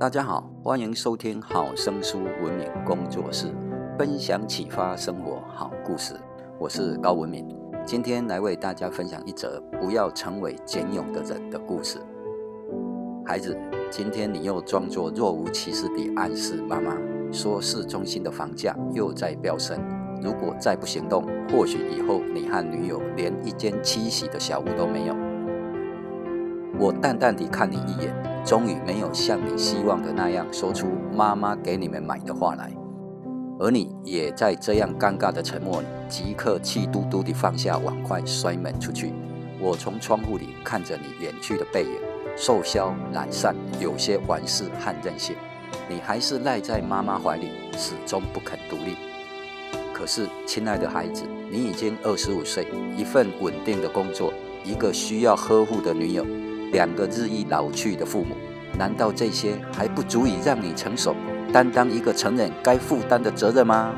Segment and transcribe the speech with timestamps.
[0.00, 3.48] 大家好，欢迎收听好声书文明工作室，
[3.98, 6.14] 分享启发生活好故事。
[6.58, 7.46] 我是高文明，
[7.84, 11.98] 今天来为大家分享一则不要成为简勇的人的故事。
[13.26, 13.54] 孩子，
[13.90, 16.96] 今天你又装作若无其事地暗示妈妈，
[17.30, 19.78] 说市中心的房价又在飙升，
[20.22, 21.22] 如果再不行动，
[21.52, 25.14] 或许以后你和女友连一间栖息的小屋都没有。
[26.78, 28.29] 我淡淡地看你一眼。
[28.44, 32.72] 终于没有像你希望的那样说出“妈妈给你们买的话”来，
[33.58, 39.12] 而你也在这样尴尬的沉默里，即刻气嘟嘟地放下碗筷，摔门出去。
[39.60, 41.96] 我从窗户里看着你远去的背影，
[42.34, 45.36] 瘦削懒散，有些顽世和任性。
[45.88, 48.96] 你还是赖在妈妈怀里，始终不肯独立。
[49.92, 52.66] 可是，亲爱的孩子，你已经二十五岁，
[52.96, 54.32] 一份稳定的工作，
[54.64, 56.24] 一个需要呵护的女友。
[56.72, 58.36] 两个日益老去的父母，
[58.78, 61.14] 难道这些还不足以让你成熟，
[61.52, 63.94] 担当一个成人该负担的责任吗？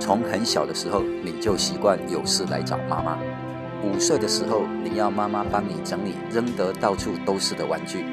[0.00, 3.18] 从很小的时候，你就习惯有事来找妈妈。
[3.82, 8.04] 五岁的时候，你要妈妈帮你整理扔得到处都是的玩具。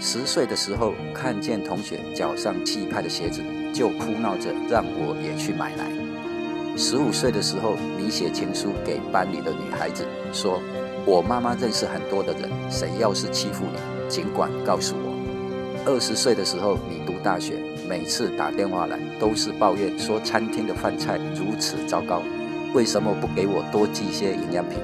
[0.00, 5.86] 十岁的时候，看见同学脚上气派的鞋子，就哭闹着让我也去买来。
[6.76, 10.60] 十五岁的时候，你写情书给班里的女孩子，说。
[11.04, 15.12] 我妈妈认识很多的人，谁要是欺负你，尽管告诉我。
[15.84, 22.22] 二十岁的时候，你读大学，每次打电话来都是抱怨说餐厅的饭菜如此糟糕，
[22.72, 24.78] 为什么不给我多寄些营养品？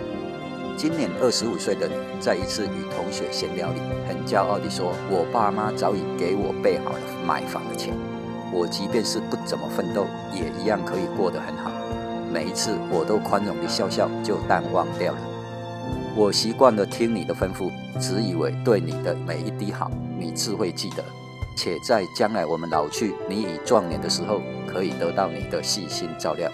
[0.77, 7.95] 今年二十五岁的你，在一次与同学闲聊里，很骄傲地说：“我爸妈早已给我备好了买房的钱，
[8.53, 11.71] 我即便是不怎么奋斗，也一样可以过得很好。”
[12.33, 15.19] 每一次我都宽容地笑笑，就淡忘掉了。
[16.19, 19.89] 我习惯了听你的吩咐，只以为对你的每一滴好，
[20.19, 21.05] 你自会记得，
[21.57, 26.51] 且在将来我们老去，你已壮年的时候，可以得到你的细心照料。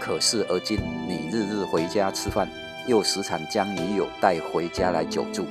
[0.00, 2.48] 可是而今，你日日回家吃饭，
[2.88, 5.44] 又时常将女友带回家来久住，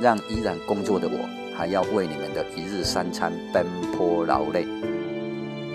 [0.00, 4.64] 让依然工作的我，还要为你们的一日三餐奔波劳累。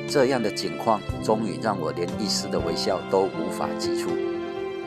[0.07, 4.09] 这样的境况，终于让我连一丝的微笑都无法挤出。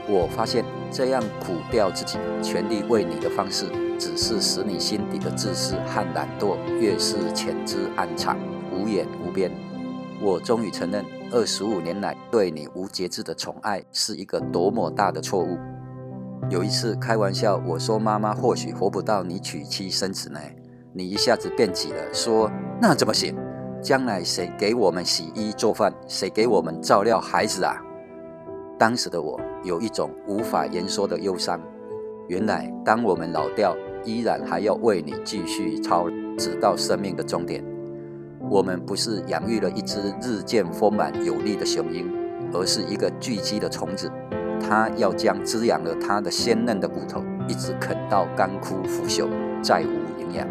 [0.09, 3.67] 我发现这样苦掉自己，全力为你的方式，
[3.99, 8.39] 只是使你心底的自私和懒惰越是潜滋暗藏，
[8.73, 9.51] 无眼无边。
[10.21, 15.59] 我终于承认，二十五年来对你无节制的宠爱是一个多么大的错误。
[16.49, 20.41] 有一次开玩笑，我说妈妈或许活不到你娶妻生子呢，
[20.95, 23.37] 你一下子变急了，说那怎么行？
[23.83, 25.93] 将来谁给我们洗衣做饭？
[26.09, 27.77] 谁给我们照料孩子啊？
[28.79, 31.61] 当时的我有一种无法言说的忧伤。
[32.29, 37.65] 原来，当我们老掉，依然还要为你继续操劳，直到生命的终点。
[38.51, 42.07] 我们不是养育了一只日渐丰满有力的雄鹰，
[42.53, 44.11] 而是一个聚集的虫子。
[44.61, 49.29] 它要将滋养了它的鲜嫩的骨头，一直啃到干枯腐朽，
[49.63, 50.47] 再无营养。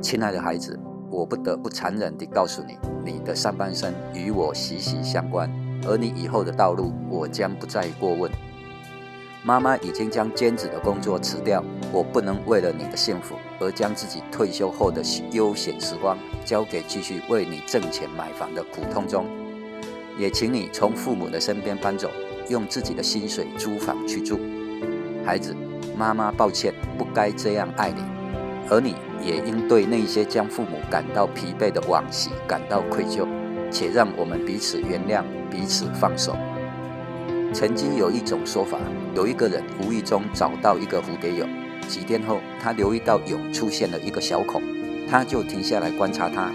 [0.00, 0.78] 亲爱的孩子，
[1.10, 5.50] 我不得不残忍地告诉你，你的上半生与我息息相关。
[5.86, 8.30] 而你以后的道路，我将不再过问。
[9.44, 19.26] 妈妈已经将兼职的工作辞掉，我不能为了你的幸福而将自己退休后的悠闲时光交给继续为你挣钱买房的苦痛中。
[20.16, 22.08] 也请你从父母的身边搬走，
[22.48, 24.38] 用自己的薪水租房去住。
[25.24, 25.56] 孩子，
[25.96, 28.02] 妈妈抱歉，不该这样爱你，
[28.70, 33.26] 而你也应对那些将父母感到疲惫的往昔感到愧疚。
[33.72, 36.36] 且让我们彼此原谅，彼此放手。
[37.52, 38.78] 曾经有一种说法，
[39.14, 41.46] 有一个人无意中找到一个蝴蝶蛹，
[41.88, 44.62] 几天后，他留意到蛹出现了一个小孔，
[45.10, 46.50] 他就停下来观察它。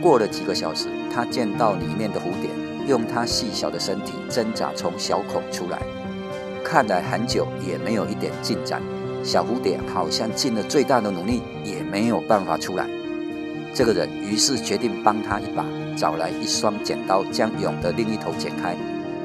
[0.00, 2.48] 过了几个小时，他见到里面的蝴蝶
[2.86, 5.78] 用它细小的身体挣扎从小孔出来，
[6.64, 8.80] 看来很久也没有一点进展。
[9.22, 12.88] 小蝴蝶好像尽了最大的努力，也没有办法出来。
[13.72, 15.64] 这个人于是决定帮他一把。
[15.96, 18.74] 找来一双剪刀，将蛹的另一头剪开，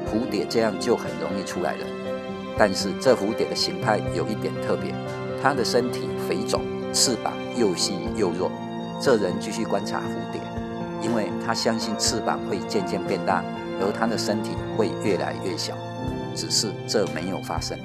[0.04, 1.86] 蝴蝶这样就很容易出来了。
[2.58, 4.92] 但是这蝴蝶的形态有一点特别，
[5.42, 6.60] 它的身体肥肿，
[6.92, 8.50] 翅膀又细又弱。
[9.00, 10.40] 这人继续观察蝴蝶，
[11.02, 13.42] 因为他相信翅膀会渐渐变大，
[13.80, 15.72] 而它的身体会越来越小。
[16.34, 17.78] 只是这没有发生。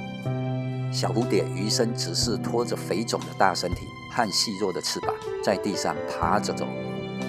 [0.92, 6.68] 小蝴蝶余生只是拖着肥肿的大身体和细弱的翅膀，在地上爬着走，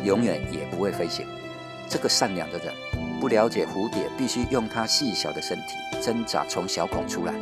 [0.05, 1.25] 永远也不会飞行。
[1.89, 2.75] 这个善良的人
[3.21, 7.33] 不了解蝴蝶必须用它细小的身体挣扎从小孔出来，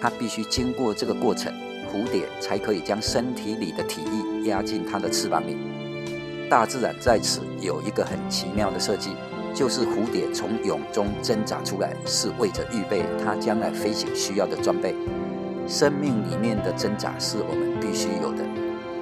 [0.00, 1.52] 它必须经过这个过程，
[1.92, 5.58] 蝴蝶才可以将身体里的体液压进它的翅膀里。
[6.48, 9.10] 大自然在此有一个很奇妙的设计，
[9.54, 14.94] 就是蝴蝶从蛹中挣扎出来，是为着预备它将来飞行需要的装备。
[15.66, 18.44] 生命里面的挣扎是我们必须有的。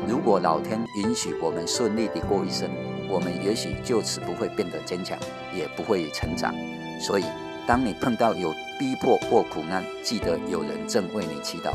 [0.08, 2.69] 如果老天允许我们顺利地过一生，
[3.08, 5.19] 我们也许就此不会变得坚强，
[5.55, 6.55] 也不会成长。
[7.00, 7.25] 所以，
[7.66, 11.72] 当你碰到有逼迫或苦难，记得有人正为你祈祷。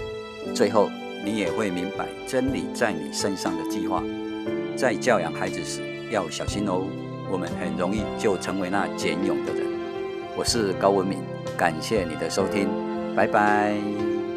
[0.54, 0.90] 最后，
[1.24, 4.04] 你也会明白真理在你身上的计划。
[4.76, 6.88] 在教养孩子时要小心哦，
[7.32, 9.66] 我们很容易就成为那简勇的人。
[10.36, 11.20] 我是高文敏，
[11.58, 12.70] 感谢你的收听，
[13.16, 14.09] 拜拜。